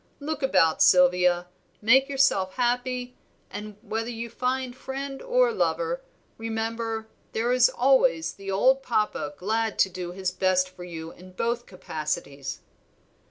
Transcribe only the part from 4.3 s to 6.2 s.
find friend or lover,